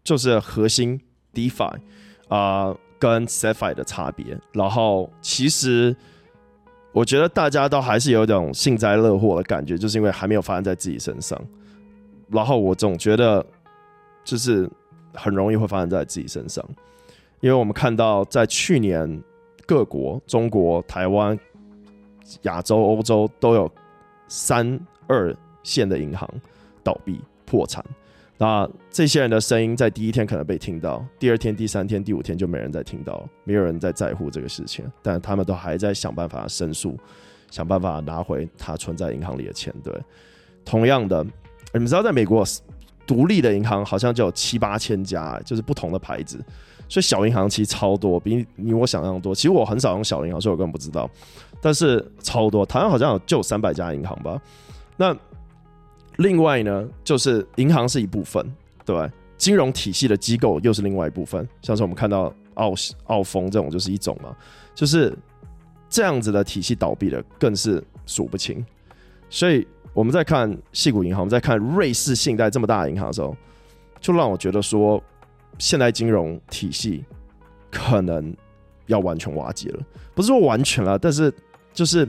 [0.05, 1.01] 就是核心
[1.33, 1.73] DeFi
[2.29, 4.39] 啊、呃、跟 CeFi 的差别。
[4.53, 5.97] 然后其实
[6.93, 11.41] 我觉得大家都还是有一种幸灾乐祸的感觉，就是因为还没有发生在自己身上。
[12.29, 13.45] 然后我总觉得，
[14.25, 14.71] 就是
[15.13, 16.65] 很容易会发生在自己身上，
[17.41, 19.23] 因为我们看到在去年
[19.67, 21.39] 各国，中国、台湾、
[22.43, 23.71] 亚洲、欧洲都有
[24.29, 26.29] 三二线的银行
[26.83, 27.85] 倒闭破产，
[28.37, 36.99] 那这些人的声音在第一天可能被听到，第二天、第三天、第五天就没人再听到，没有人在在乎这个事情，但他们都还在想办法申诉，
[37.51, 39.73] 想办法拿回他存在银行里的钱。
[39.83, 39.93] 对，
[40.65, 41.25] 同样的。
[41.73, 42.45] 你们知道，在美国
[43.07, 46.39] 独立的银行好像就有七八千家，就是不同的牌子，
[46.89, 49.35] 所以小银行其实超多，比你我想象多。
[49.35, 51.11] 其实我很少用小银行，所以我根本不知道，
[51.61, 52.65] 但是超多。
[52.65, 54.41] 台湾好像有就有三百家银行吧。
[54.97, 55.17] 那
[56.17, 58.45] 另外呢，就是银行是一部分，
[58.85, 61.49] 对，金融体系的机构又是另外一部分。
[61.63, 62.75] 像是我们看到澳
[63.05, 64.35] 澳丰这种就是一种嘛，
[64.75, 65.17] 就是
[65.89, 68.65] 这样子的体系倒闭的更是数不清，
[69.31, 69.67] 所以。
[69.93, 73.37] 我们在看矽谷银行，我们在看瑞士信贷这么大的银行的时候，
[74.01, 75.01] 就让我觉得说，
[75.57, 77.05] 现代金融体系
[77.71, 78.37] 可能
[78.87, 79.81] 要完全瓦解了。
[80.13, 81.33] 不是说完全了，但是
[81.73, 82.09] 就是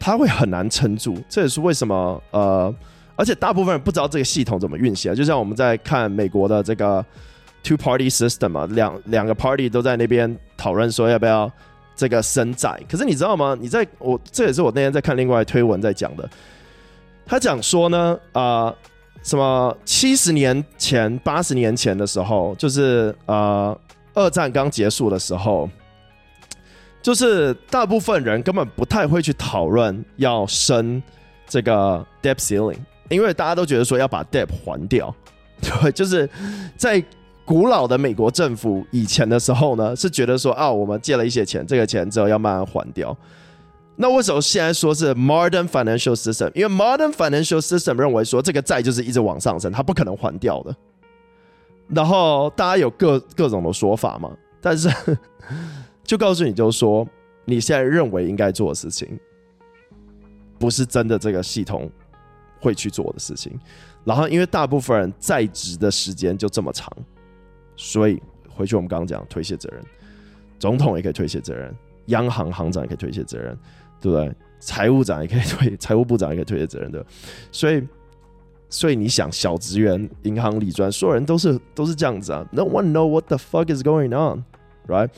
[0.00, 1.22] 它会很难撑住。
[1.28, 2.74] 这也是为什么呃，
[3.16, 5.14] 而且大部分人不知道这个系统怎么运行啊。
[5.14, 7.04] 就像我们在看美国的这个
[7.62, 11.50] two party system 嘛，两两个 party 都在那边讨论说要不要
[11.96, 12.78] 这个升债。
[12.88, 13.56] 可是你知道吗？
[13.60, 16.28] 你在我这也是我那天在看另外推文在讲的。
[17.26, 18.74] 他讲说呢，啊、
[19.22, 23.78] 什么七十年前、八十年前的时候，就是呃，
[24.12, 25.66] 二战刚结束的时候，
[27.00, 31.02] 就是大部分人根本不太会去讨论要升
[31.46, 32.76] 这个 debt ceiling，
[33.08, 35.14] 因为大家都觉得说要把 debt 还掉，
[35.60, 36.28] 对，就是
[36.76, 37.02] 在
[37.44, 43.16] 古老的美国政府以前的时候呢，是觉得说啊，我们借了一些钱，这个钱之后要慢慢还掉。
[43.96, 46.50] 那为什么现在说是 modern financial system？
[46.54, 50.74] 因为 modern financial system 认为说这个债就是一直往上升，它不可能还掉的。
[51.88, 54.88] 然后大家有各各种的说法嘛，但是
[56.02, 57.06] 就告诉你，就是说
[57.44, 59.06] 你现在认为应该做的事情，
[60.58, 61.88] 不是真的这个系统
[62.64, 63.52] 会去做的事情。
[64.04, 66.90] 然后因为大部分人在职的时间就这么长，
[67.76, 69.84] 所以回去我们刚刚讲推卸责任，
[70.58, 71.74] 总统也可以推卸责任，
[72.06, 73.56] 央行行长也可以推卸责任。
[74.00, 74.34] 对不对？
[74.60, 77.02] 财务长也可以推，财务部长也可以推卸责任的。
[77.50, 77.82] 所以，
[78.68, 82.46] 所以你想，小职员、银行理专，所有人都是都是这样子啊。
[82.52, 85.08] No one know what the fuck is going on，right？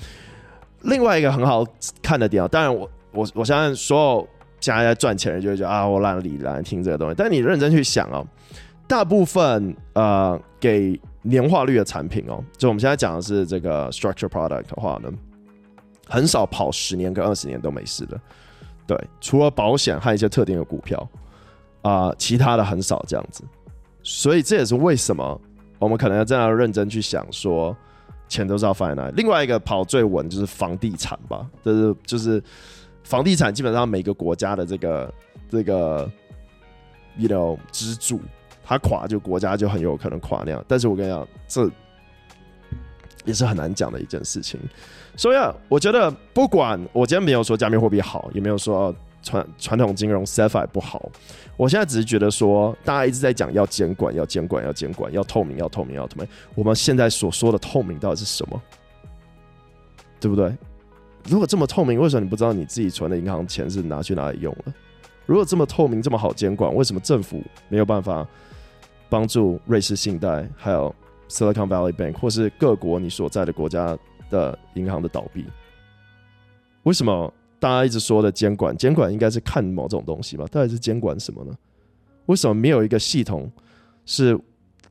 [0.82, 1.66] 另外一个很好
[2.00, 4.28] 看的点啊，当然我我我相信所有
[4.60, 7.14] 现在在赚钱人就会觉得啊，我懒得理，懒得听这个东西。
[7.16, 8.26] 但你认真去想哦，
[8.88, 15.08] 大部分呃给年化率的产品哦，就我们现在讲的是这个 structure product 的话呢，
[16.08, 18.20] 很少跑十年跟二十年都没事的。
[18.86, 21.08] 对，除了保险和一些特定的股票
[21.82, 23.44] 啊、其他的很少这样子。
[24.02, 25.40] 所以这也是为什么
[25.78, 27.76] 我们可能要这样认真去想说，
[28.26, 29.14] 钱都是要放在哪里。
[29.16, 32.42] 另外一个跑最稳就是房地产吧，就是就是。
[33.06, 35.14] 房地产基本上每个国家的这个
[35.48, 36.10] 这个
[37.16, 38.20] ，you know 支柱，
[38.64, 40.64] 它垮就国家就很有可能垮那样。
[40.66, 41.70] 但是我跟你讲，这
[43.24, 44.58] 也是很难讲的一件事情。
[45.16, 48.92] 所以啊，我觉得不管我今天没有说加密货币好，也没有说
[49.22, 51.08] 传传统金融 CFI 不好，
[51.56, 56.28] 我现在只是觉得说，大家一直在讲要监管，要监管，要监管，要透明，要透明，要透明。
[56.56, 58.60] 我们现在所说的透明到底是什么？
[60.18, 60.52] 对不对？
[61.28, 64.74] 如果这么透明，为什么你不知道你自己存的银行钱是拿去哪里用了？
[65.26, 68.26] 如果这么透明，这么好监管，为什么政府没有办法
[69.08, 70.94] 帮助瑞士信贷，还有
[71.28, 73.98] Silicon Valley Bank，或是各国你所在的国家
[74.30, 75.44] 的银行的倒闭？
[76.84, 78.76] 为什么大家一直说的监管？
[78.76, 80.46] 监管应该是看某种东西吧？
[80.46, 81.52] 到底是监管什么呢？
[82.26, 83.50] 为什么没有一个系统
[84.04, 84.38] 是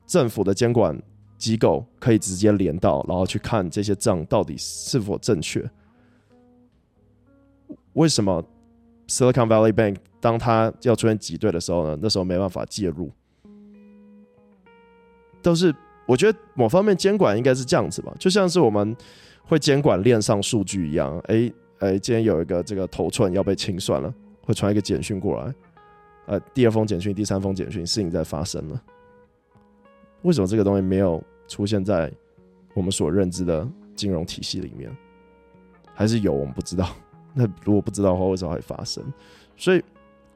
[0.05, 1.01] 政府的监管
[1.37, 5.65] 机构可以直接连到，然后去看这些账到底是否正确？
[7.95, 8.41] 为什么
[9.07, 11.99] Silicon Valley Bank 当它要出现挤兑的时候呢？
[12.01, 13.11] 那时候没办法介入，
[15.41, 15.73] 都是
[16.05, 18.95] 我觉得某方面监管应该是这样子吧，就像是我们
[19.43, 21.17] 会监管链上数据一样。
[21.27, 25.53] 哎哎，今天有一个这个头寸要被清算了，会传一个简讯过来，
[26.25, 28.81] 呃，第二封简讯、第三封简讯，事情在发生了。
[30.23, 32.11] 为什么这个东西没有出现在
[32.73, 34.89] 我们所认知的金融体系里面？
[35.93, 36.89] 还是有，我们不知道。
[37.37, 39.03] 那如果不知道的话，为什么会发生？
[39.57, 39.83] 所以，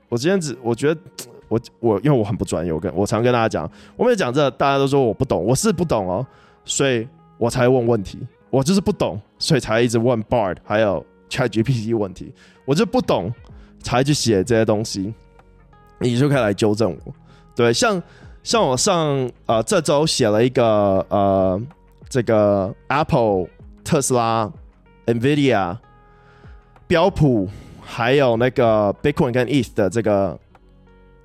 [0.09, 1.01] 我今天只我觉得
[1.47, 6.25] 我我因为我很不专业，我跟我常跟大家讲，我没有讲这，大家都说我不懂，我是不懂哦，
[6.65, 7.07] 所以
[7.37, 12.33] 我才问问题，我就是不懂，所以才一直问 Bard 还有 ChatGPT 问题，
[12.65, 13.33] 我就不懂
[13.81, 15.13] 才去写这些东西，
[15.99, 17.13] 你就可以来纠正我。
[17.55, 18.01] 对，像
[18.43, 21.61] 像我上呃这周写了一个呃
[22.09, 23.47] 这个 Apple、
[23.83, 24.51] 特斯拉、
[25.05, 25.77] NVIDIA。
[26.89, 27.47] 标普
[27.79, 30.37] 还有那个 Bitcoin 跟 ETH 的这个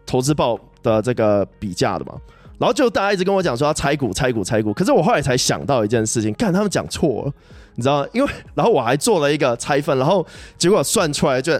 [0.04, 2.20] 投资报的这个比价的嘛，
[2.58, 7.32] 然后就大家一直跟我讲说要拆股、拆股、拆股，可是我后来才想到一件事情，看他们讲错了，
[7.76, 8.08] 你知道吗？
[8.12, 10.26] 因为然后我还做了一个拆分，然后
[10.58, 11.58] 结果算出来就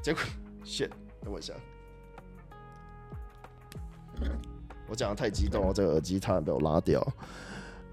[0.00, 0.22] 结果
[0.64, 0.88] shit，
[1.22, 1.52] 等我一下，
[4.88, 7.06] 我讲的太激动了，这个耳机差点被我拉掉，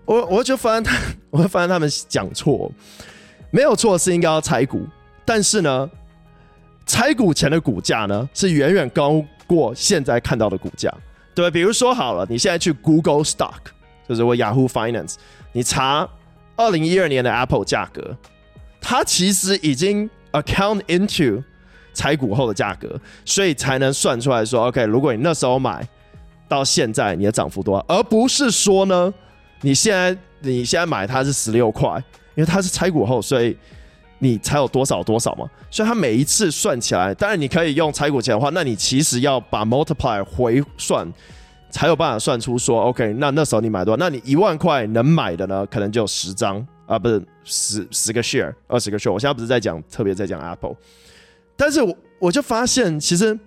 [0.06, 0.98] 我我就发现他，
[1.32, 2.72] 我会发现他们讲错，
[3.52, 4.88] 没有错是应该要拆股。
[5.26, 5.90] 但是呢，
[6.86, 10.94] 拆股前的股价呢是远远高过现在看到的股价，
[11.34, 13.54] 对，比如说好了，你现在去 Google Stock，
[14.08, 15.16] 就是我 Yahoo Finance，
[15.54, 16.08] 你查
[16.58, 18.16] 二零一二年的 Apple 价格，
[18.82, 21.42] 它其实已经 account into
[21.94, 25.88] 拆股后的价格，所以才能算出来说，OK，如果你那时候买
[26.50, 29.14] 到现在，你的涨幅多少，而不是说呢，
[29.62, 31.96] 你现在你现在买它是十六块，
[32.36, 33.58] 因为它是拆股后，所以。
[34.24, 35.46] 你才有多少多少嘛？
[35.70, 41.06] 所以它每一次算起来，当然你可以用拆股钱的话，那你其实要把 multiply 回算，
[41.70, 43.98] 才有办法算出说，OK，那那时候你买多少？
[43.98, 45.66] 那你一万块能买的呢？
[45.66, 49.12] 可能就十张啊，不是十十个 share，二十个 share。
[49.12, 50.78] 我现在不是在讲特别在讲 Apple，
[51.58, 53.38] 但是我我就发现，其实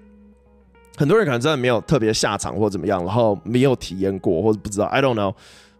[0.98, 5.32] 很多人可能真的没有特别下场或怎么样，然后没有体验过或者不知道，I don't know，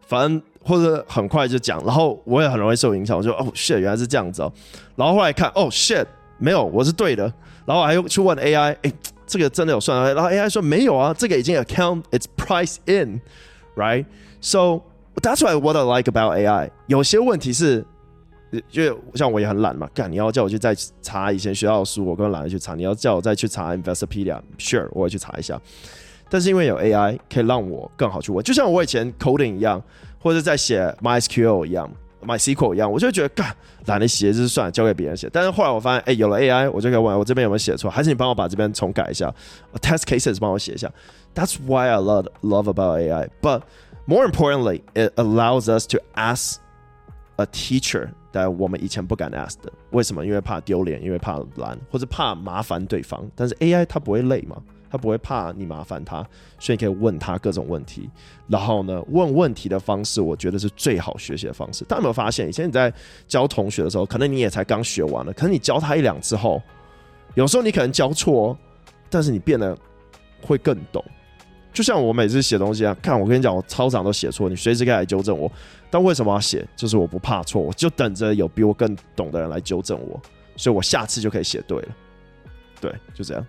[0.06, 0.42] 反正。
[0.66, 4.52] 或者很快就讲，然后我也很容易受影响，我就哦 shit，原来是这样子哦。
[4.96, 6.04] 然后后来看哦 shit，
[6.38, 7.32] 没有，我是对的。
[7.64, 8.92] 然后我还去问 AI，哎，
[9.26, 10.12] 这个真的有算？
[10.14, 14.82] 然后 AI 说没有啊，这个已经 account it's price in，right？So
[15.22, 16.70] that's why what I like about AI。
[16.88, 17.84] 有些问题是，
[18.68, 22.74] 就像我也很懒嘛，干你要叫我去再查以前学校的书，我更懒得去查。
[22.74, 25.60] 你要叫我再去查 Investopedia，sure，我会去查一下。
[26.28, 29.82] 但是因为有 AI，可以让我更好去问，就像我以前 coding 一样。
[30.18, 31.88] 或者在写 MySQL 一样
[32.24, 33.54] ，MySQL 一样，我就觉得干
[33.84, 35.30] 懒得写，就是算了，交给别人写。
[35.32, 39.32] 但是后来我发现，哎、有了 AI，我就可以问我这边有没有写错，还是你帮我把这边重改一下
[39.74, 40.90] ，test cases 帮我写一下。
[41.32, 43.28] That's why I love love about AI.
[43.40, 43.60] But
[44.04, 46.56] more importantly, it allows us to ask
[47.36, 49.72] a teacher that 我们以前不敢 ask 的。
[49.90, 50.26] 为什么？
[50.26, 53.24] 因为怕丢脸，因为怕懒，或者怕麻烦对方。
[53.36, 54.56] 但是 AI 它不会累嘛？
[54.90, 56.26] 他不会怕你麻烦他，
[56.58, 58.08] 所以你可以问他各种问题。
[58.48, 61.84] 然后呢，问问题的方式，我觉得是最好学习的方式。
[61.84, 62.92] 大家有没有发现，以前你在
[63.26, 66.62] 教同学的时候，可能你也才刚学完了，可能你教他一两次后，
[67.34, 68.56] 有时候你可能教错，
[69.10, 69.76] 但是你变得
[70.42, 71.04] 会更懂。
[71.72, 75.50] 就像我每次写东西啊，看我跟你讲，我超常都写错，你随时可以来纠正我。
[75.90, 76.66] 但为什么要写？
[76.74, 80.20] 就是我不怕错，我就等着有比我更懂的人来纠正我，
[80.56, 81.88] 所以我下次就可以写对了。
[82.80, 83.46] 对，就这样。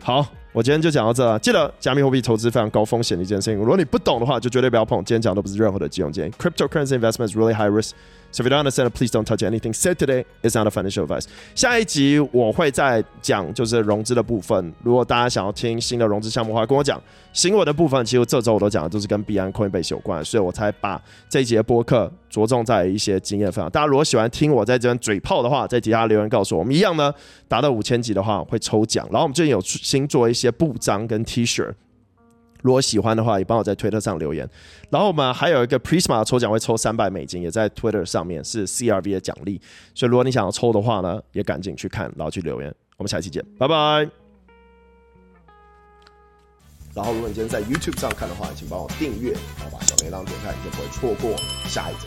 [0.00, 1.36] 好，我今天就讲到这。
[1.40, 4.98] 记得加密货币投资非常高风险的一件事情，如果你不懂的话，就绝对不要碰。
[4.98, 6.30] 今天讲的不是任何的金融建议。
[6.38, 7.90] Cryptocurrency investment is really high risk.
[8.30, 10.24] So if you don't understand, please don't touch anything said today.
[10.42, 11.26] It's not a financial advice.
[11.56, 14.72] 下一集我会再讲就是融资的部分。
[14.84, 17.02] 如果大家想要听新的融资项目的话，跟我讲。
[17.32, 23.68] 新闻的部分，其实这周我都讲的都是跟币安、Coinbase 有关，所以我才把这一节播客着重在一些经验分享。
[23.68, 26.60] 大家如果喜欢听我在这边嘴炮的话，在底下留言告诉我。
[26.60, 27.12] 我们一样呢，
[27.48, 29.04] 达到五千集的话会抽奖。
[29.10, 31.72] 然后我们最近有新做一些布章跟 T 恤，
[32.62, 34.48] 如果喜欢的话，也帮我在推特上留言。
[34.90, 39.60] 然后我们还有一个 Prisma 的抽奖会抽三百美金，也在 Twitter 上面是 CRV 的奖励。
[39.94, 42.74] 所以如果你想要抽的话呢，也赶紧去看，然后去留言。
[42.96, 44.08] 我们下期见，拜拜。
[46.94, 51.36] 然后，如果你今天在 YouTube 上看的话，请帮我订阅，然后把小铃铛点开，你就不会错过
[51.66, 52.06] 下一集。